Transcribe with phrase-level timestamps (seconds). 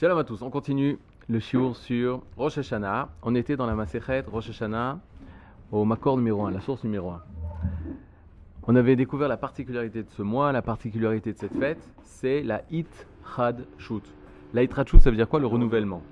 [0.00, 0.96] Shalom à tous, on continue
[1.28, 3.08] le shiur sur Rosh Hashanah.
[3.24, 5.00] On était dans la Masechet Rosh Hashanah
[5.72, 7.22] au Makor numéro 1, la source numéro 1.
[8.68, 12.62] On avait découvert la particularité de ce mois, la particularité de cette fête, c'est la
[12.70, 14.04] It Chad Shut.
[14.54, 16.02] La It Chad Shut, ça veut dire quoi Le renouvellement?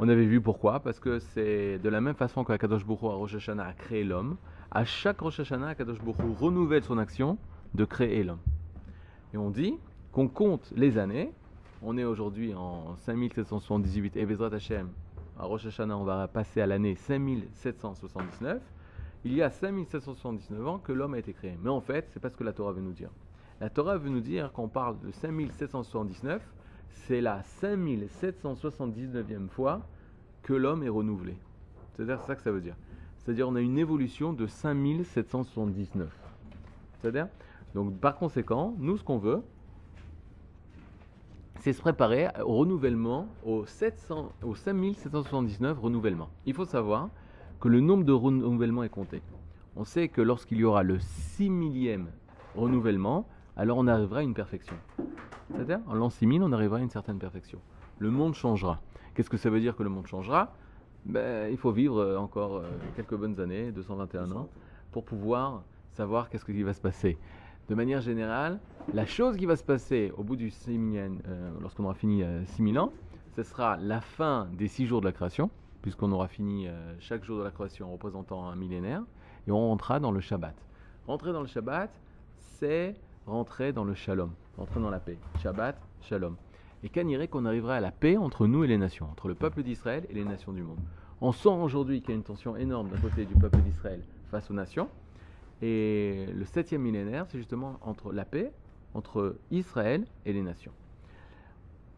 [0.00, 3.14] On avait vu pourquoi, parce que c'est de la même façon que Kadosh Hu à
[3.14, 4.36] Rosh Hashanah a créé l'homme,
[4.72, 7.38] à chaque Rosh Hashanah, Kadosh Hu renouvelle son action
[7.74, 8.42] de créer l'homme.
[9.32, 9.74] Et on dit
[10.10, 11.32] qu'on compte les années,
[11.84, 14.88] on est aujourd'hui en 5778 et Bezrat Hashem,
[15.38, 18.62] à Rosh Hashanah, on va passer à l'année 5779.
[19.24, 21.56] Il y a 5779 ans que l'homme a été créé.
[21.62, 23.10] Mais en fait, c'est pas ce que la Torah veut nous dire.
[23.60, 26.42] La Torah veut nous dire qu'on parle de 5779,
[26.90, 29.80] c'est la 5779e fois
[30.42, 31.36] que l'homme est renouvelé.
[31.92, 32.76] C'est-à-dire, c'est ça que ça veut dire.
[33.18, 36.08] C'est-à-dire, on a une évolution de 5779.
[37.00, 37.28] C'est-à-dire,
[37.74, 39.42] donc par conséquent, nous, ce qu'on veut,
[41.62, 46.28] c'est se préparer au renouvellement, au, 700, au 5779 renouvellement.
[46.44, 47.08] Il faut savoir
[47.60, 49.22] que le nombre de renouvellements est compté.
[49.76, 52.08] On sait que lorsqu'il y aura le 6 millième
[52.56, 54.74] renouvellement, alors on arrivera à une perfection.
[55.52, 57.60] C'est-à-dire, en l'an 6000, on arrivera à une certaine perfection.
[58.00, 58.80] Le monde changera.
[59.14, 60.56] Qu'est-ce que ça veut dire que le monde changera?
[61.04, 64.48] Ben, Il faut vivre encore euh, quelques bonnes années, 221 ans,
[64.90, 67.18] pour pouvoir savoir qu'est-ce qui va se passer.
[67.68, 68.58] De manière générale,
[68.92, 72.44] la chose qui va se passer au bout du 6 euh, lorsqu'on aura fini euh,
[72.46, 72.92] 6000 ans,
[73.36, 75.48] ce sera la fin des 6 jours de la création,
[75.80, 79.02] puisqu'on aura fini euh, chaque jour de la création en représentant un millénaire,
[79.46, 80.56] et on rentrera dans le Shabbat.
[81.06, 81.90] Rentrer dans le Shabbat,
[82.36, 82.96] c'est
[83.26, 85.18] rentrer dans le Shalom, rentrer dans la paix.
[85.40, 86.36] Shabbat, Shalom.
[86.82, 89.62] Et qu'anirait qu'on arriverait à la paix entre nous et les nations, entre le peuple
[89.62, 90.80] d'Israël et les nations du monde?
[91.20, 94.02] On sent aujourd'hui qu'il y a une tension énorme d'un côté du peuple d'Israël
[94.32, 94.88] face aux nations,
[95.62, 98.52] et le septième millénaire, c'est justement entre la paix
[98.94, 100.72] entre Israël et les nations.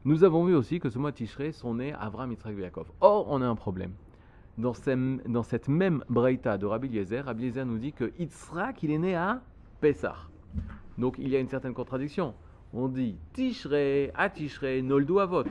[0.05, 2.93] Nous avons vu aussi que ce mois Tishrei sont nés Avram, Yitzhak et Yaakov.
[3.01, 3.93] Or, on a un problème.
[4.59, 8.99] Dans, cette même Braïta de Rabbi Eliezer, Rabbi Eliezer nous dit que Yitzhak, il est
[8.99, 9.41] né à
[9.81, 10.15] Pessah.
[10.99, 12.35] Donc, il y a une certaine contradiction.
[12.73, 15.45] On dit Tishrei, à Tishrei, Noldu Avot.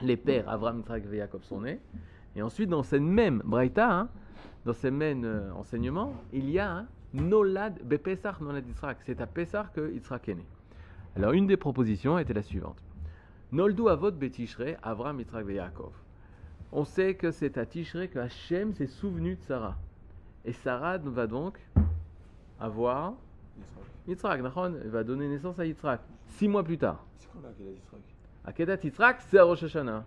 [0.00, 1.80] Les pères Avram, Yitzhak et Yaakov sont nés.
[2.36, 4.08] Et ensuite, dans cette même Braïta, hein,
[4.64, 6.86] dans ces mêmes euh, enseignements, il y a
[7.16, 8.98] Nolad Bepesach Nolad Yitzhak.
[9.04, 10.44] C'est à Pessah que Yitzhak est né.
[11.16, 12.76] Alors, une des propositions était la suivante.
[13.52, 15.92] Noldu Avot Betishrei, Avram, Yitzhak Yaakov.
[16.72, 19.76] On sait que c'est à Tishrei que Hachem s'est souvenu de Sarah.
[20.44, 21.58] Et Sarah va donc
[22.60, 23.14] avoir
[24.06, 24.40] Yitzhak.
[24.40, 26.00] Yitzhak, va donner naissance à Yitzhak.
[26.26, 27.04] Six mois plus tard.
[27.18, 28.00] C'est quoi la Yitzhak
[28.44, 30.04] Akedat Yitzhak, c'est à Rosh Hashanah.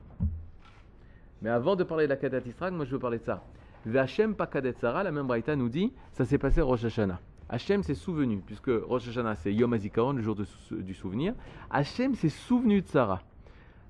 [1.41, 3.43] Mais avant de parler de l'Akedat Yitzhak, moi je veux parler de ça.
[3.89, 7.19] V'Hachem Pakadet Sarah, la même Braïta nous dit, ça s'est passé à Rosh Hashanah.
[7.49, 10.37] Hachem s'est souvenu, puisque Rosh Hashanah c'est Yom HaZikaron, le jour
[10.71, 11.33] du souvenir.
[11.71, 13.21] Hachem s'est souvenu de Sarah.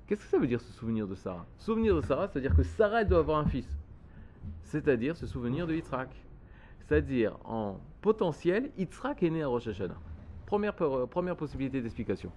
[0.06, 1.44] Qu'est-ce que ça veut dire se souvenir de Sarah?
[1.58, 3.68] Souvenir de Sarah, c'est-à-dire que Sarah doit avoir un fils.
[4.64, 6.08] C'est-à-dire se souvenir de Yitzhak.
[6.80, 9.98] C'est-à-dire en potentiel, Yitzhak est né à Rosh Hashanah.
[10.46, 12.32] Première, première possibilité d'explication.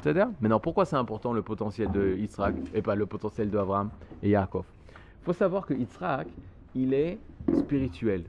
[0.00, 0.28] C'est-à-dire?
[0.40, 3.90] Maintenant, pourquoi c'est important le potentiel de Yitzhak et pas le potentiel de Abraham
[4.22, 4.64] et Yaakov?
[4.88, 6.28] Il faut savoir que Yitzhak,
[6.74, 7.18] il est
[7.52, 8.24] spirituel.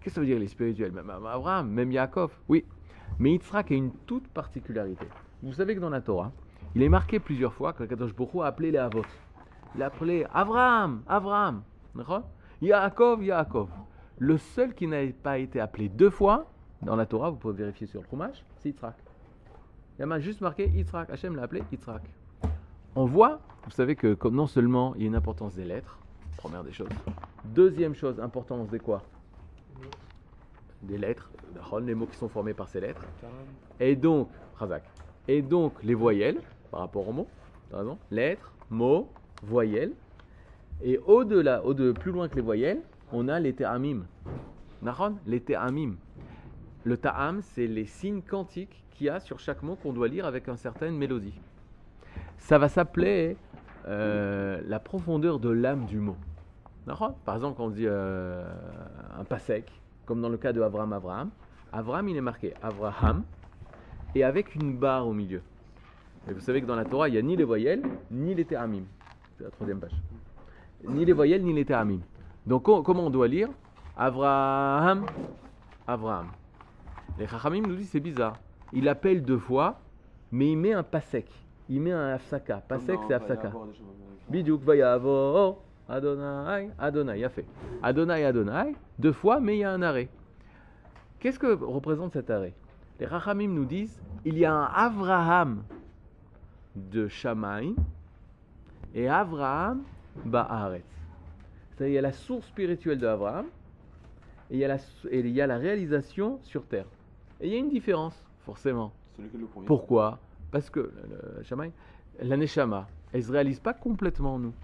[0.00, 0.92] Qu'est-ce que ça veut dire, il est spirituel?
[0.92, 2.64] Même Abraham, même Yaakov, oui.
[3.18, 5.06] Mais Yitzhak a une toute particularité.
[5.42, 6.32] Vous savez que dans la Torah,
[6.74, 9.02] il est marqué plusieurs fois que Kadosh Baruch a appelé les Avot.
[9.74, 11.62] Il a appelé Abraham, Abraham.
[12.60, 13.68] Yaakov, Yaakov.
[14.18, 16.50] Le seul qui n'a pas été appelé deux fois
[16.82, 18.96] dans la Torah, vous pouvez vérifier sur le Chumash, c'est Yitzhak.
[19.98, 21.10] Il a juste marqué Yitzhak.
[21.10, 22.02] Hachem l'a appelé Yitzhak.
[22.94, 25.98] On voit, vous savez que non seulement il y a une importance des lettres,
[26.36, 26.88] première des choses.
[27.44, 29.02] Deuxième chose, importance des quoi?
[30.82, 31.30] Des lettres,
[31.82, 33.02] les mots qui sont formés par ces lettres.
[33.80, 34.28] Et donc.
[35.28, 37.28] Et donc les voyelles par rapport aux mots,
[37.72, 39.10] raison, lettres, mots,
[39.42, 39.92] voyelles.
[40.82, 42.80] Et au-delà, au de plus loin que les voyelles,
[43.12, 44.04] on a les ta'amim.
[44.82, 45.96] Nahon, les ta'amim.
[46.84, 50.26] Le ta'am, c'est les signes quantiques qu'il y a sur chaque mot qu'on doit lire
[50.26, 51.38] avec une certaine mélodie.
[52.38, 53.36] Ça va s'appeler
[53.88, 56.16] euh, la profondeur de l'âme du mot.
[57.24, 58.44] Par exemple, quand on dit euh,
[59.18, 59.70] un pas sec,
[60.04, 61.30] comme dans le cas de Abraham Abraham,
[61.72, 63.24] Abraham il est marqué Abraham
[64.14, 65.42] et avec une barre au milieu.
[66.28, 68.44] Et vous savez que dans la Torah, il n'y a ni les voyelles, ni les
[68.44, 68.84] théramim.
[69.36, 69.94] C'est la troisième page.
[70.88, 72.00] Ni les voyelles, ni les théramim.
[72.46, 73.48] Donc comment on doit lire?
[73.96, 75.06] Abraham,
[75.86, 76.28] Abraham.
[77.18, 78.36] Les Chachamim nous disent c'est bizarre.
[78.72, 79.80] Il appelle deux fois,
[80.30, 81.26] mais il met un pas sec.
[81.68, 82.62] Il met un afsaka.
[82.68, 83.52] Pas sec, c'est afsaka.
[84.28, 85.58] Biduk vayavo,
[85.88, 87.44] Adonai, Adonai, a fait.
[87.82, 90.08] Adonai, Adonai, deux fois, mais il y a un arrêt.
[91.20, 92.54] Qu'est-ce que représente cet arrêt?
[92.98, 95.62] Les Rachamim nous disent il y a un Avraham
[96.74, 97.74] de Shamaï
[98.94, 99.82] et Avraham
[100.24, 100.84] Ba'aretz.
[101.70, 103.46] C'est-à-dire, il y a la source spirituelle de Abraham
[104.50, 104.76] et il y, a la,
[105.10, 106.86] et il y a la réalisation sur terre.
[107.40, 108.14] Et il y a une différence,
[108.44, 108.92] forcément.
[109.66, 110.18] Pourquoi?
[110.50, 110.90] Parce que
[112.20, 114.54] la Neshama, elle ne se réalise pas complètement en nous.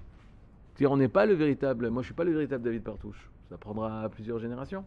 [0.75, 1.90] C'est-à-dire, on n'est pas le véritable.
[1.90, 3.31] Moi, je ne suis pas le véritable David Partouche.
[3.49, 4.84] Ça prendra plusieurs générations.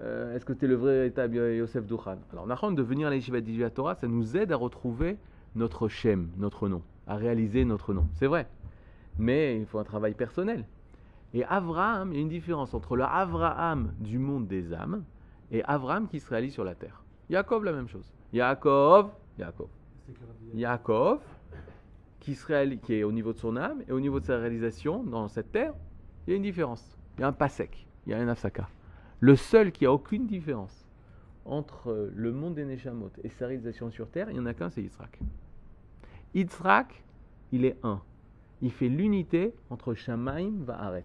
[0.00, 2.18] Euh, Est-ce que tu es le véritable Yosef Douchan?
[2.32, 5.16] Alors, Nahon, de venir à d'Ijua Torah, ça nous aide à retrouver
[5.54, 8.06] notre Shem, notre nom, à réaliser notre nom.
[8.14, 8.46] C'est vrai.
[9.18, 10.64] Mais il faut un travail personnel.
[11.32, 15.04] Et Avraham, il y a une différence entre le Avraham du monde des âmes
[15.50, 17.02] et Avraham qui se réalise sur la terre.
[17.30, 18.12] Yaakov, la même chose.
[18.32, 19.68] Yaakov, Yaakov.
[20.54, 21.20] Yaakov,
[22.20, 22.36] qui,
[22.82, 25.52] qui est au niveau de son âme et au niveau de sa réalisation dans cette
[25.52, 25.74] terre,
[26.26, 26.96] il y a une différence.
[27.16, 28.68] Il y a un pas sec, il y a un afsaka.
[29.20, 30.86] Le seul qui a aucune différence
[31.44, 34.70] entre le monde des Neshamot et sa réalisation sur terre, il n'y en a qu'un,
[34.70, 35.18] c'est Yitzhak.
[36.34, 37.02] Yitzhak,
[37.52, 38.00] il est un.
[38.62, 41.04] Il fait l'unité entre Shamaim Va'aret,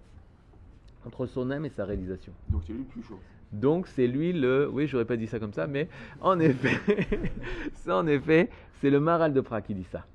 [1.06, 2.34] entre son âme et sa réalisation.
[2.50, 3.20] Donc c'est lui le plus chaud.
[3.52, 5.90] Donc c'est lui le, oui, j'aurais pas dit ça comme ça, mais
[6.22, 6.80] en effet,
[7.88, 8.50] en effet,
[8.80, 10.06] c'est le Maral de Prague qui dit ça.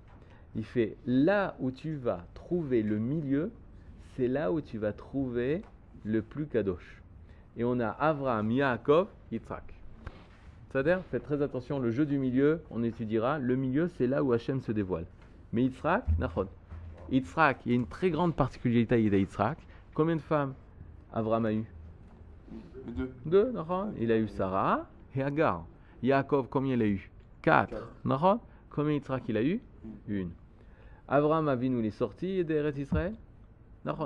[0.54, 3.50] Il fait là où tu vas trouver le milieu,
[4.16, 5.62] c'est là où tu vas trouver
[6.04, 7.02] le plus kadosh.
[7.58, 9.74] Et on a Avraham, Yaakov, Yitzhak.
[10.70, 13.38] C'est-à-dire, faites très attention, le jeu du milieu, on étudiera.
[13.38, 15.06] Le milieu, c'est là où Hachem se dévoile.
[15.52, 16.48] Mais Yitzhak, Nachon.
[17.10, 19.58] Yitzhak, il y a une très grande particularité à Yitzhak.
[19.94, 20.54] Combien de femmes
[21.12, 21.64] Avraham a eu
[22.86, 23.12] deux.
[23.24, 23.52] deux.
[23.98, 25.66] Il a eu Sarah et Agar.
[26.02, 27.10] Yaakov, combien il a eu?
[27.42, 27.70] Quatre.
[27.70, 28.40] Quatre.
[28.70, 29.60] Combien Yitzhak il a eu?
[30.08, 30.30] Une.
[31.08, 33.14] Abraham Avinu, il est sorti d'Eretz Israël.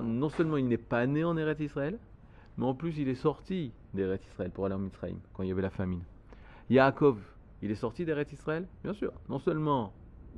[0.02, 1.98] Non seulement il n'est pas né en Eretz Israël,
[2.58, 5.52] mais en plus il est sorti d'Eretz Israël pour aller en Mitzrayim, quand il y
[5.52, 6.02] avait la famine.
[6.68, 7.18] Yaakov,
[7.62, 9.12] il est sorti d'Eretz Israël Bien sûr.
[9.28, 9.92] Non seulement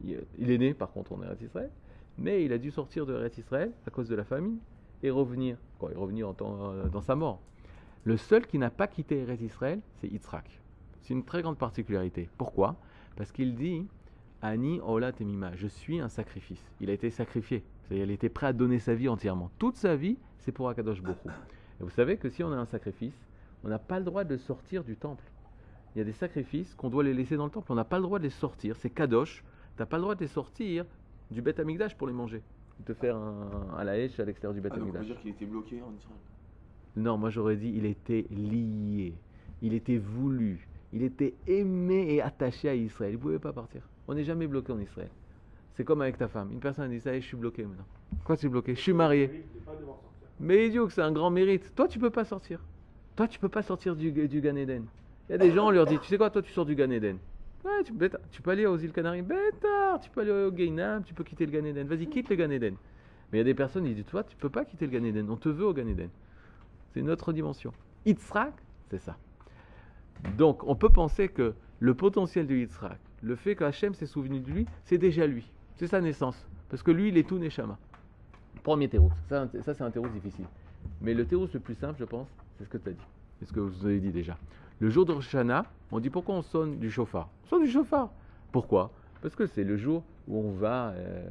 [0.05, 1.71] il il est né par contre en Eretz Israël,
[2.17, 4.59] mais il a dû sortir de Eretz Israël à cause de la famine
[5.03, 7.41] et revenir, quoi, et revenir en temps- euh, dans sa mort.
[8.05, 10.61] Le seul qui n'a pas quitté Eretz Israël, c'est Yitzhak.
[11.03, 12.29] C'est une très grande particularité.
[12.37, 12.77] Pourquoi?
[13.17, 13.87] Parce qu'il dit
[14.41, 16.65] Ani Ola Temima, je suis un sacrifice.
[16.81, 17.63] Il a été sacrifié.
[17.83, 19.51] C'est-à-dire, il était prêt à donner sa vie entièrement.
[19.59, 21.29] Toute sa vie, c'est pour Akadosh Bokhu.
[21.29, 23.15] Et vous savez que si on a un sacrifice,
[23.63, 25.25] on n'a pas le droit de sortir du temple.
[25.95, 27.71] Il y a des sacrifices qu'on doit les laisser dans le temple.
[27.71, 28.75] On n'a pas le droit de les sortir.
[28.77, 29.45] C'est Kadosh.
[29.77, 30.87] Tu n'as pas le droit de les sortir
[31.31, 32.43] du Beth Amikdash pour les manger.
[32.85, 35.21] De faire un, à la hache à l'extérieur du Beth Ah, donc on peut dire
[35.21, 36.19] qu'il était bloqué en Israël.
[36.97, 39.15] Non, moi j'aurais dit il était lié,
[39.63, 43.13] il était voulu, il était aimé et attaché à Israël.
[43.13, 43.83] Il ne pouvait pas partir.
[44.09, 45.11] On n'est jamais bloqué en Israël.
[45.75, 46.51] C'est comme avec ta femme.
[46.53, 47.87] Une personne dit ça, je suis bloqué maintenant.
[48.25, 48.75] Quoi tu es bloqué?
[48.75, 49.45] Je suis marié.
[50.39, 51.75] Mais idiot, que c'est un grand mérite.
[51.75, 52.61] Toi, tu peux pas sortir.
[53.17, 54.85] Toi, tu peux pas sortir du, du Gan Eden.
[55.29, 56.75] Il y a des gens, on leur dit, tu sais quoi, toi, tu sors du
[56.75, 57.17] Gan Eden.
[57.65, 59.23] Ouais, tu, bêta, tu peux aller aux îles Canaries.
[59.23, 61.87] Bêtard, tu peux aller au Gainam, tu peux quitter le Gan Eden.
[61.87, 62.75] Vas-y, quitte le Gan Eden.
[63.31, 65.05] Mais il y a des personnes, ils disent, toi, tu peux pas quitter le Gan
[65.05, 65.31] Eden.
[65.31, 66.11] On te veut au Gan Eden.
[66.93, 67.73] C'est une autre dimension.
[68.07, 68.53] Yitzhak,
[68.91, 69.17] c'est ça.
[70.37, 74.51] Donc, on peut penser que le potentiel de Yitzhak, le fait qu'Hachem s'est souvenu de
[74.51, 75.51] lui, c'est déjà lui.
[75.77, 76.47] C'est sa naissance.
[76.69, 77.79] Parce que lui, il est tout Neshama.
[78.63, 79.11] Premier théros.
[79.29, 80.45] Ça, ça, c'est un théros difficile.
[81.01, 82.29] Mais le théros le plus simple, je pense,
[82.59, 83.07] c'est ce que tu as dit.
[83.39, 84.37] C'est ce que vous avez dit déjà.
[84.79, 85.37] Le jour de Rosh
[85.91, 87.29] on dit pourquoi on sonne du chauffard?
[87.45, 88.11] On sonne du chauffard.
[88.51, 88.91] Pourquoi?
[89.21, 91.23] Parce que c'est le jour où on va euh,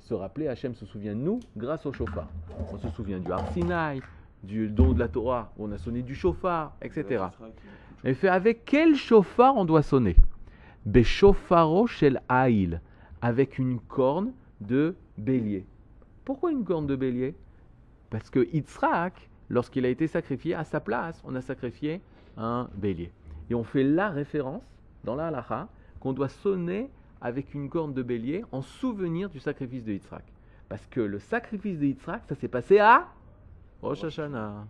[0.00, 2.28] se rappeler, Hachem se souvient de nous grâce au chauffard.
[2.72, 4.00] On se souvient du Har Sinai,
[4.42, 7.24] du don de la Torah, où on a sonné du chauffard, etc.
[8.04, 10.16] Et fait avec quel chauffard on doit sonner?
[10.86, 12.80] Beshofaro shel Aïl,
[13.20, 15.66] avec une corne de bélier.
[16.24, 17.34] Pourquoi une corne de bélier?
[18.10, 22.00] Parce que Yitzhak, lorsqu'il a été sacrifié, à sa place, on a sacrifié
[22.36, 23.12] un bélier.
[23.50, 24.62] Et on fait la référence
[25.04, 25.68] dans la halacha
[26.00, 26.90] qu'on doit sonner
[27.20, 30.24] avec une corne de bélier en souvenir du sacrifice de Yitzhak.
[30.68, 33.08] Parce que le sacrifice de Yitzhak, ça s'est passé à
[33.82, 34.66] Rosh Hashanah.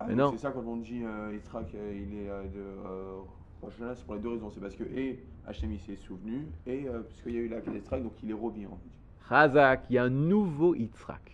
[0.00, 0.32] Ah, Mais donc non.
[0.32, 3.20] C'est ça quand on dit euh, euh, il est euh, de euh,
[3.62, 4.50] Rosh Hashanah, c'est pour les deux raisons.
[4.50, 7.58] C'est parce que et Hachem s'est souvenu et euh, parce qu'il y a eu la
[7.58, 8.66] Yitzhak, donc il est revenu.
[8.66, 9.28] En fait.
[9.28, 11.32] Chazak, il y a un nouveau Yitzhak.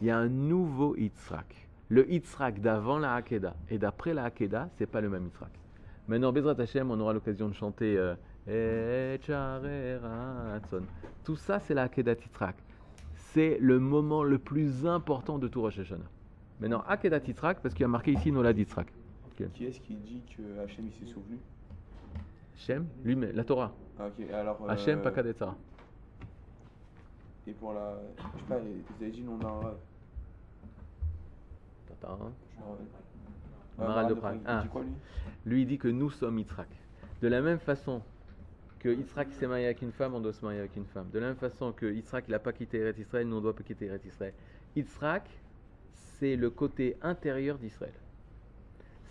[0.00, 1.68] Il y a un nouveau Yitzhak.
[1.88, 5.50] Le Yitzhak d'avant la Hakeda et d'après la Hakeda, c'est pas le même Yitzhak.
[6.08, 7.96] Maintenant, Bezrat Hashem, on aura l'occasion de chanter.
[11.24, 12.56] Tout ça, c'est la Hakeda Yitzhak.
[13.32, 16.04] C'est le moment le plus important de tout Rosh Hashanah.
[16.60, 18.92] Maintenant, Hakeda Yitzhak, parce qu'il y a marqué ici Nolad Yitzhak.
[19.54, 21.38] Qui est-ce qui dit que Hachem s'est souvenu?
[22.54, 23.72] Hashem, lui, mais la Torah.
[23.98, 24.58] Ah, ok, alors.
[24.62, 25.56] euh, Hashem, pas Kadetzara.
[27.46, 27.94] Et pour la.
[28.18, 29.78] Je sais pas, vous avez dit non arabe.
[31.90, 32.32] Attends, hein.
[32.54, 32.86] Je me rappelle.
[33.78, 34.40] Maral de Prague.
[34.44, 34.64] Ah.
[34.74, 34.92] lui?
[35.46, 36.68] Lui, il dit que nous sommes Yitzhak.
[37.22, 38.02] De la même façon
[38.82, 41.06] que Yitzhak s'est marié avec une femme, on doit se marier avec une femme.
[41.12, 43.62] De la même façon que Yitzhak n'a pas quitté Eretz Israël, nous on doit pas
[43.62, 44.34] quitter Eretz Israël.
[44.74, 45.28] Yitzhak,
[45.92, 47.94] c'est le côté intérieur d'Israël.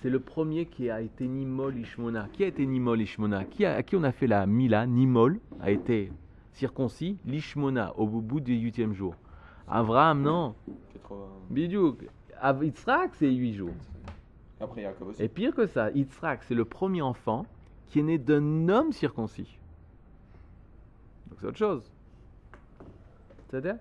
[0.02, 2.28] C'est le premier qui a été Nimol Ishmona.
[2.34, 5.40] Qui a été Nimol Ishmona qui a, À qui on a fait la Mila Nimol
[5.62, 6.12] a été
[6.52, 9.16] circoncis, l'Ishmona, au bout du huitième jour.
[9.70, 10.56] Abraham, non.
[10.94, 11.28] 80.
[11.50, 11.98] Bidiouk.
[12.62, 13.76] Yitzhak, c'est huit jours.
[14.60, 15.24] Après, Yaakov aussi.
[15.24, 17.46] Et pire que ça, Yitzhak, c'est le premier enfant
[17.88, 19.58] qui est né d'un homme circoncis.
[21.42, 21.92] C'est autre chose.
[23.50, 23.78] C'est-à-dire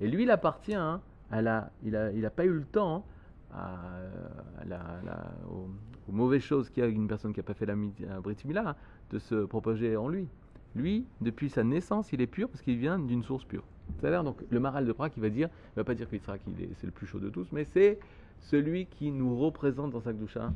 [0.00, 1.00] Et lui, il appartient hein,
[1.30, 1.70] à la.
[1.84, 3.04] Il n'a il a pas eu le temps
[3.52, 5.68] hein, à, à la- à la- aux,
[6.08, 7.76] aux mauvaises choses qu'il y a une personne qui n'a pas fait la,
[8.20, 8.76] Brit Mila, hein,
[9.10, 10.26] de se propager en lui.
[10.74, 13.62] Lui, depuis sa naissance, il est pur parce qu'il vient d'une source pure.
[14.00, 16.40] C'est-à-dire, donc, le Maral de Prague, il va dire, il va pas dire que Yitzhak,
[16.46, 17.98] il est- c'est le plus chaud de tous, mais c'est
[18.40, 20.50] celui qui nous représente dans sa Gdusha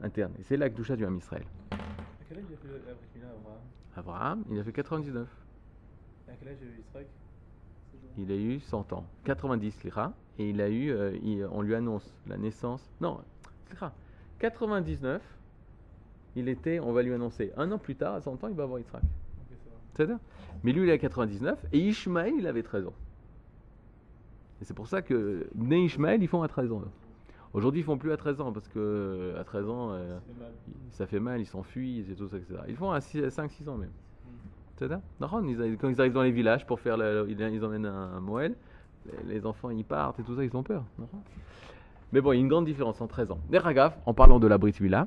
[0.00, 0.32] interne.
[0.40, 1.44] Et c'est la Gdusha du Ham Israël.
[1.70, 1.76] À
[2.28, 3.58] quel âge il a fait Abraham?
[3.94, 5.28] Abraham, il a fait 99.
[6.28, 7.06] À quel âge a eu Yitzhak
[8.18, 9.04] Il a eu 100 ans.
[9.24, 10.12] 90, Slicha.
[10.38, 12.90] Et il a eu, euh, il- on lui annonce la naissance.
[13.00, 13.20] Non,
[13.68, 13.92] Slicha.
[14.38, 15.22] 99,
[16.36, 17.52] il était, on va lui annoncer.
[17.56, 19.02] Un an plus tard, à 100 ans, il va avoir Yitzhak.
[20.64, 21.64] Mais lui, il a 99.
[21.72, 22.94] Et Ishmaël, il avait 13 ans.
[24.60, 26.82] Et c'est pour ça que Né Ishmaël, ils font à 13 ans.
[27.52, 30.40] Aujourd'hui, ils font plus à 13 ans parce que à 13 ans, euh, Ça fait
[30.40, 30.52] mal.
[30.90, 32.60] ça fait mal, ils s'enfuient, et tout ça, etc.
[32.68, 33.90] Ils font à 5-6 ans même.
[35.20, 38.54] Quand ils arrivent dans les villages pour faire, le- ils, emmènent un, Moël,
[39.26, 40.84] les, les enfants ils partent et tout ça, ils ont peur.
[42.12, 43.38] Mais bon, il y a une grande différence en 13 ans.
[43.50, 45.06] Deragaf, en parlant de la Brit Mila,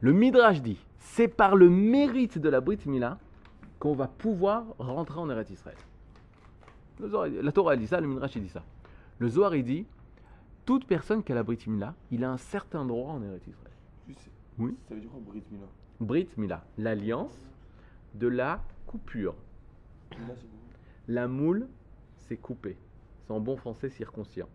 [0.00, 3.18] le Midrash dit c'est par le mérite de la Brit Mila
[3.78, 5.76] qu'on va pouvoir rentrer en Eretz Israël.
[7.42, 8.62] La Torah elle dit ça, le Midrash il dit ça.
[9.18, 9.86] Le Zohar il dit
[10.64, 13.72] toute personne qui a la Brit Mila, il a un certain droit en Eretz Israël.
[14.08, 14.74] Juste, Oui.
[14.88, 15.66] Ça veut dire quoi, Brit Mila?
[16.00, 17.36] Brit Mila, l'alliance
[18.14, 19.34] de la coupure.
[21.08, 21.68] La moule,
[22.18, 22.76] c'est coupé.
[23.26, 24.48] C'est en bon français circoncient.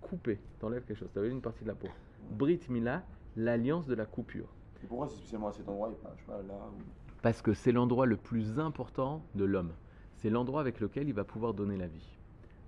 [0.00, 1.88] Coupé, t'enlèves quelque chose, t'avais une partie de la peau.
[2.30, 3.02] Brit Mila,
[3.36, 4.48] l'alliance de la coupure.
[4.82, 6.82] Et pourquoi c'est spécialement à cet endroit et pas, je sais pas, là ou...
[7.22, 9.72] Parce que c'est l'endroit le plus important de l'homme.
[10.16, 12.18] C'est l'endroit avec lequel il va pouvoir donner la vie.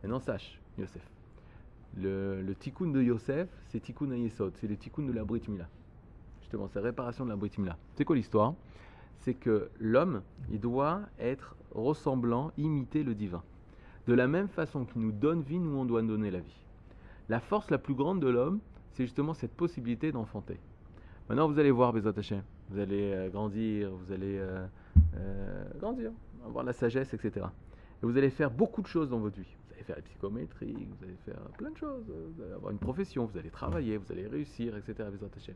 [0.02, 1.10] Maintenant, sache, Yosef.
[1.98, 5.42] Le, le tikkun de Yosef, c'est tikkun à Yesod, c'est le tikkun de la Brit
[5.48, 5.68] Mila.
[6.40, 7.76] Justement, c'est la réparation de la Brit Mila.
[7.94, 8.54] C'est quoi l'histoire?
[9.20, 13.42] C'est que l'homme, il doit être ressemblant, imiter le divin.
[14.06, 16.60] De la même façon qu'il nous donne vie, nous, on doit donner la vie.
[17.28, 18.60] La force la plus grande de l'homme,
[18.92, 20.58] c'est justement cette possibilité d'enfanter.
[21.28, 22.42] Maintenant, vous allez voir, Bezat Hashem.
[22.70, 24.64] Vous allez euh, grandir, vous allez euh,
[25.16, 26.12] euh, grandir,
[26.44, 27.46] avoir la sagesse, etc.
[28.02, 29.56] Et vous allez faire beaucoup de choses dans votre vie.
[29.66, 32.04] Vous allez faire la psychométrie, vous allez faire plein de choses.
[32.06, 35.08] Vous allez avoir une profession, vous allez travailler, vous allez réussir, etc.
[35.12, 35.54] Bezat Hashem.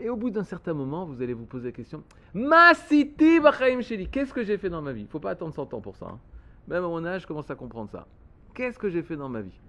[0.00, 2.02] Et au bout d'un certain moment, vous allez vous poser la question
[2.34, 5.02] Ma city b'chaim sheli Qu'est-ce que j'ai fait dans ma vie?
[5.02, 6.06] Il ne faut pas attendre 100 ans pour ça.
[6.06, 6.18] hein.
[6.66, 8.06] Même à mon âge, je commence à comprendre ça.
[8.54, 9.60] Qu'est-ce que j'ai fait dans ma vie?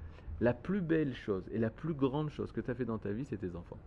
[0.42, 3.12] La plus belle chose et la plus grande chose que tu as fait dans ta
[3.12, 3.78] vie, c'est tes enfants.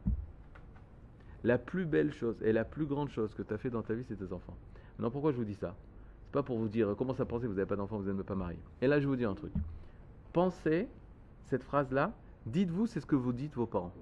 [1.44, 3.94] La plus belle chose et la plus grande chose que tu as fait dans ta
[3.94, 4.56] vie, c'est tes enfants.
[4.96, 5.74] Maintenant, pourquoi je vous dis ça?
[6.24, 8.34] C'est pas pour vous dire comment ça penser, vous n'avez pas d'enfants, vous n'êtes pas
[8.34, 8.58] marié.
[8.82, 9.52] Et là, je vous dis un truc.
[10.32, 10.88] Pensez
[11.46, 12.12] cette phrase-là,
[12.46, 13.92] dites-vous, c'est ce que vous dites vos parents.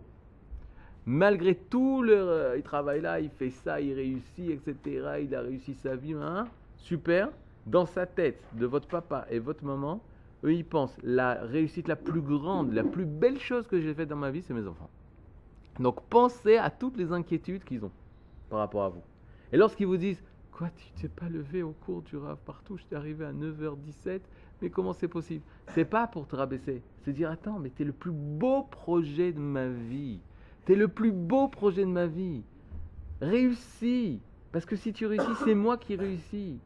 [1.06, 5.20] Malgré tout euh, il travaille là, il fait ça, il réussit, etc.
[5.22, 6.48] Il a réussi sa vie, hein,
[6.78, 7.30] super.
[7.64, 10.00] Dans sa tête, de votre papa et votre maman,
[10.44, 14.08] eux, ils pensent la réussite la plus grande, la plus belle chose que j'ai faite
[14.08, 14.90] dans ma vie, c'est mes enfants.
[15.78, 17.90] Donc pensez à toutes les inquiétudes qu'ils ont
[18.50, 19.02] par rapport à vous.
[19.52, 20.22] Et lorsqu'ils vous disent
[20.52, 24.20] Quoi, tu t'es pas levé au cours du rave partout, je t'ai arrivé à 9h17,
[24.62, 25.42] mais comment c'est possible?
[25.74, 29.38] C'est pas pour te rabaisser, c'est dire Attends, mais t'es le plus beau projet de
[29.38, 30.18] ma vie.
[30.66, 32.42] T'es le plus beau projet de ma vie.
[33.20, 34.20] Réussis
[34.50, 36.58] Parce que si tu réussis, c'est moi qui réussis.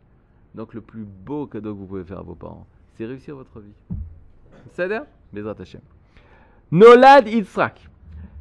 [0.55, 3.61] Donc le plus beau cadeau que vous pouvez faire à vos parents, c'est réussir votre
[3.61, 3.75] vie.
[4.73, 5.83] C'est-à-dire Bezrat Hashem.
[6.73, 7.89] Nolad Yitzhak.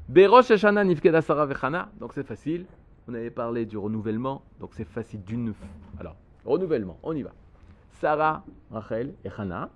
[0.07, 1.91] Berosh Hashanah Nifkeda Sarah Vechana.
[1.99, 2.65] Donc c'est facile.
[3.09, 4.43] On avait parlé du renouvellement.
[4.61, 5.53] Donc c'est facile d'une.
[5.99, 7.33] Alors, renouvellement, on y va.
[7.99, 9.69] Sarah, Rachel et Hannah,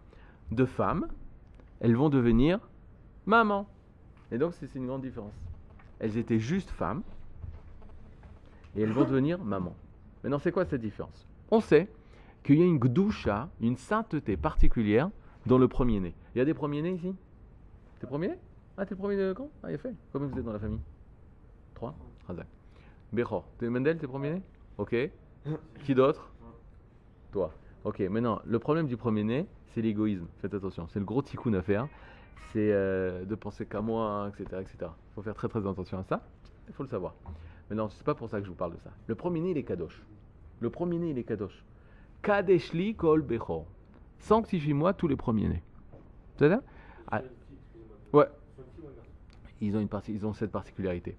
[0.49, 1.07] deux femmes,
[1.81, 2.59] elles vont devenir
[3.25, 3.67] maman.
[4.31, 5.33] Et donc c'est une grande différence.
[6.03, 7.01] Elles étaient juste femmes
[8.75, 9.73] et elles vont devenir maman.
[10.21, 11.25] Maintenant, c'est quoi cette différence?
[11.49, 11.87] On sait
[12.43, 15.09] qu'il y a une gdusha, une sainteté particulière
[15.45, 16.13] dans le premier-né.
[16.35, 17.15] Il y a des premiers-nés ici?
[18.01, 18.33] T'es premier?
[18.77, 19.49] Ah, t'es le premier de quand?
[19.63, 19.95] Ah, il a fait.
[20.11, 20.81] Combien vous êtes dans la famille?
[21.73, 21.95] Trois
[22.27, 22.47] Razak.
[23.13, 23.45] Bechor.
[23.57, 24.41] T'es Mendel, t'es premier-né?
[24.77, 24.93] Ok.
[25.85, 26.33] Qui d'autre?
[27.31, 27.53] Toi.
[27.85, 30.27] Ok, maintenant, le problème du premier-né, c'est l'égoïsme.
[30.41, 30.85] Faites attention.
[30.89, 31.87] C'est le gros tikkun à faire.
[32.51, 34.61] C'est euh, de penser qu'à moi, etc.
[34.61, 34.77] etc.
[34.81, 36.21] Il faut faire très très attention à ça.
[36.67, 37.15] Il faut le savoir.
[37.69, 38.91] Mais non, c'est pas pour ça que je vous parle de ça.
[39.07, 40.01] Le premier-né, il est kadosh.
[40.59, 41.63] Le premier-né, il est kadosh.
[42.21, 43.65] Kadeshli kol bechor.
[44.19, 45.63] Sanctifie-moi tous les premiers-nés.
[46.37, 46.61] C'est ça?
[47.11, 47.21] Ah,
[48.13, 48.27] Ouais.
[49.59, 51.17] Ils ont, une partie, ils ont cette particularité.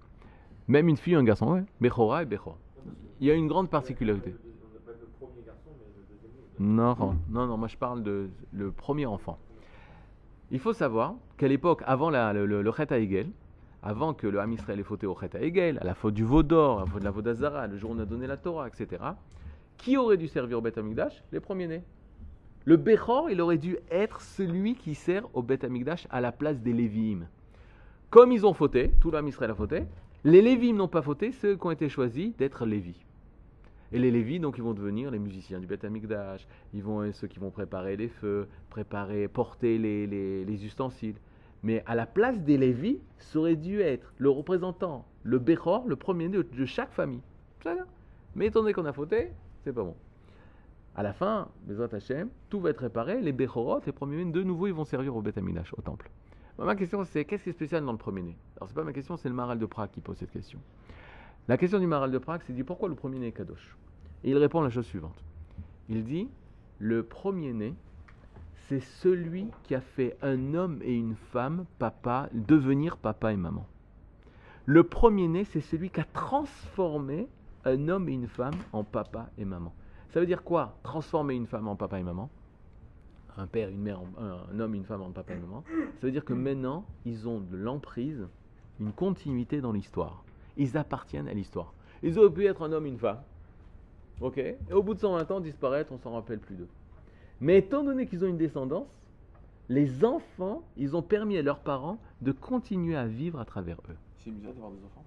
[0.67, 1.63] Même une fille ou un garçon, ouais.
[1.81, 2.57] Bechora et Bechor.
[3.19, 4.35] Il y a une grande particularité.
[6.59, 6.95] Non,
[7.29, 9.37] non, non, moi je parle de le premier enfant.
[10.51, 13.27] Il faut savoir qu'à l'époque, avant le, le, le HaEgel,
[13.81, 16.79] avant que le Ham Israël ait fauté au Chet HaEgel, à la faute du Vaudor,
[16.79, 19.03] à la faute de la Vodazara, le jour où on a donné la Torah, etc.,
[19.77, 21.83] qui aurait dû servir au Beth Amikdash Les premiers-nés.
[22.63, 26.61] Le Bechor, il aurait dû être celui qui sert au Beth Amikdash à la place
[26.61, 27.27] des Lévi'im.
[28.09, 29.83] Comme ils ont fauté, tout l'Am Israël a fauté,
[30.23, 33.05] les Lévi'im n'ont pas fauté, ceux qui ont été choisis d'être Lévis.
[33.91, 37.27] Et les Lévis, donc, ils vont devenir les musiciens du Beth Amikdash, ils vont ceux
[37.27, 41.15] qui vont préparer les feux, préparer, porter les, les- les ustensiles.
[41.63, 45.95] Mais à la place des Lévis, ça aurait dû être le représentant, le Bechor, le
[45.95, 47.21] premier de, de chaque famille.
[48.35, 49.31] Mais étant donné qu'on a fauté,
[49.63, 49.95] c'est pas bon.
[50.95, 54.67] À la fin, Bezrat Hashem, tout va être réparé, les Bechorot, les premiers-nés, de nouveau,
[54.67, 56.09] ils vont servir au Beth Amikdash, au temple.
[56.57, 58.37] Ma question, c'est qu'est-ce qui est spécial dans le premier-né?
[58.57, 60.59] Alors, c'est pas ma question, c'est le Maral de Prague qui pose cette question.
[61.47, 63.77] La question du Maral de Prague, c'est dit pourquoi le premier-né est Kadosh?
[64.23, 65.23] Et il répond la chose suivante.
[65.89, 66.27] Il dit
[66.79, 67.75] le premier-né,
[68.67, 73.67] c'est celui qui a fait un homme et une femme, papa, devenir papa et maman.
[74.65, 77.27] Le premier-né, c'est celui qui a transformé
[77.63, 79.75] un homme et une femme en papa et maman.
[80.09, 82.31] Ça veut dire quoi Transformer une femme en papa et maman?
[83.37, 85.63] Un père, une mère, un homme, une femme en papa et maman.
[85.99, 88.27] Ça veut dire que maintenant, ils ont de l'emprise,
[88.79, 90.24] une continuité dans l'histoire.
[90.57, 91.73] Ils appartiennent à l'histoire.
[92.03, 93.21] Ils auraient pu être un homme, une femme.
[94.21, 94.37] Ok?
[94.37, 96.69] Et au bout de 120 ans, disparaître, on s'en rappelle plus d'eux.
[97.41, 98.87] Mais étant donné qu'ils ont une descendance,
[99.67, 103.95] les enfants, ils ont permis à leurs parents de continuer à vivre à travers eux.
[104.17, 105.03] C'est une d'avoir des enfants.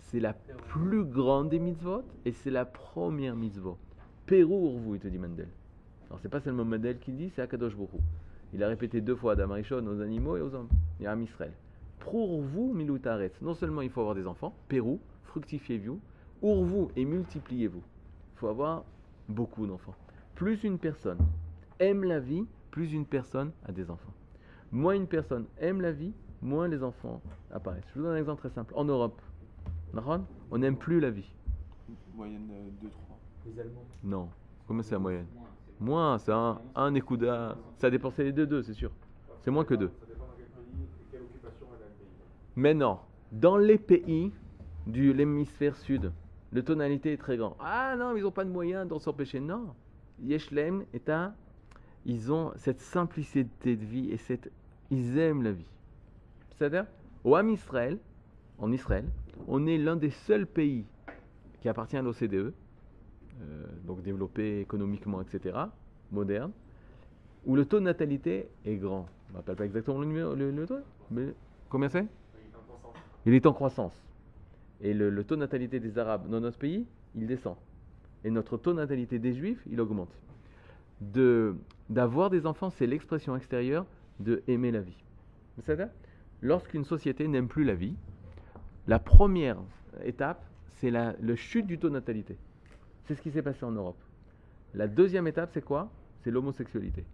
[0.00, 3.76] C'est la plus grande des mitzvot et c'est la première mitzvot.
[4.26, 5.48] Pérou vous, il te dit Mendel.
[6.08, 8.00] Alors c'est pas seulement Mendel qui dit, c'est Akadosh Baruch.
[8.54, 10.68] Il a répété deux fois à Adam Rishon aux animaux et aux hommes.
[10.98, 11.52] Il y a un Israël.
[12.00, 16.00] Pour vous, Milutaret, non seulement il faut avoir des enfants, Pérou, fructifiez-vous,
[16.42, 17.82] vous et multipliez-vous.
[18.34, 18.84] Il faut avoir
[19.28, 19.94] beaucoup d'enfants.
[20.34, 21.18] Plus une personne
[21.80, 24.12] aime la vie, plus une personne a des enfants.
[24.70, 27.84] Moins une personne aime la vie, moins les enfants apparaissent.
[27.94, 28.72] Je vous donne un exemple très simple.
[28.76, 29.20] En Europe,
[30.50, 31.34] on n'aime plus la vie.
[32.14, 32.90] Moyenne euh, 2-3.
[33.46, 33.84] Les Allemands.
[34.04, 34.28] Non.
[34.66, 35.26] Comment c'est la moyenne
[35.80, 37.56] Moins, c'est un, un écouda.
[37.78, 38.90] Ça dépend, c'est les deux, deux, c'est sûr.
[39.40, 39.90] C'est moins que deux.
[42.58, 42.98] Mais non,
[43.30, 44.32] dans les pays
[44.88, 46.10] de l'hémisphère sud,
[46.50, 47.56] le tonalité est très grand.
[47.60, 49.38] Ah non, ils n'ont pas de moyens d'en s'empêcher.
[49.38, 49.76] Non.
[50.20, 51.36] Yeshlem est un.
[52.04, 54.50] Ils ont cette simplicité de vie et cette.
[54.90, 55.68] Ils aiment la vie.
[56.50, 56.86] C'est-à-dire,
[57.22, 57.96] au Ham Israël,
[58.58, 59.04] en Israël,
[59.46, 60.84] on est l'un des seuls pays
[61.60, 62.52] qui appartient à l'OCDE, euh,
[63.86, 65.56] donc développé économiquement, etc.,
[66.10, 66.50] moderne,
[67.46, 69.06] où le taux de natalité est grand.
[69.28, 70.74] On ne m'appelle pas exactement le numéro, le taux,
[71.12, 71.32] mais
[71.68, 72.08] combien c'est?
[73.26, 73.94] Il est en croissance.
[74.80, 77.56] Et le, taux de natalité des Arabes dans notre pays, il descend.
[78.24, 80.12] Et notre taux de natalité des Juifs, il augmente.
[81.00, 83.86] D'avoir des enfants, c'est l'expression extérieure
[84.20, 84.96] de aimer la vie.
[86.42, 87.96] Lorsqu'une société n'aime plus la vie,
[88.86, 89.58] la première
[90.04, 90.44] étape,
[90.76, 92.36] c'est la le chute du taux de natalité.
[93.04, 93.98] C'est ce qui s'est passé en Europe.
[94.74, 95.90] La deuxième étape, c'est quoi?
[96.22, 97.04] C'est l'homosexualité.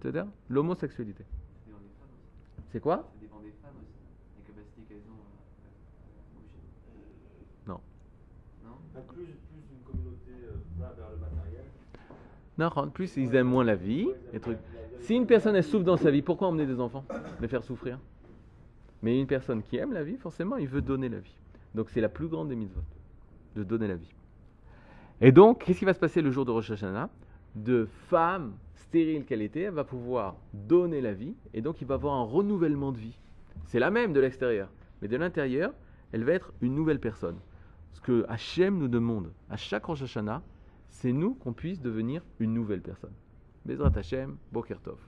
[0.00, 1.24] C'est-à-dire l'homosexualité.
[2.70, 4.02] C'est quoi Ça dépend des femmes aussi,
[4.36, 5.30] les capacités qu'elles ont à
[6.34, 6.58] bouger.
[7.66, 7.80] Non.
[8.64, 11.64] Non Donc plus, plus une communauté euh, va vers le matériel.
[12.58, 14.08] Non, en plus, ils aiment moins la vie.
[14.32, 14.58] Les trucs.
[15.00, 17.04] Si une personne elle souffre dans sa vie, pourquoi emmener des enfants
[17.40, 17.98] Les faire souffrir?
[19.02, 21.36] Mais une personne qui aime la vie, forcément, il veut donner la vie.
[21.74, 22.80] Donc c'est la plus grande des mitzvot,
[23.56, 24.14] de donner la vie.
[25.20, 27.10] Et donc, qu'est-ce qui va se passer le jour de Rosh Hashanah?
[27.54, 31.94] De femme stérile qu'elle était, elle va pouvoir donner la vie, et donc il va
[31.94, 33.18] avoir un renouvellement de vie.
[33.66, 34.68] C'est la même de l'extérieur,
[35.02, 35.72] mais de l'intérieur,
[36.12, 37.36] elle va être une nouvelle personne.
[37.94, 40.42] Ce que Hachem nous demande à chaque Rosh Hashanah,
[40.88, 43.14] c'est nous qu'on puisse devenir une nouvelle personne.
[43.64, 44.98] Bezrat Hashem, Boker Tov.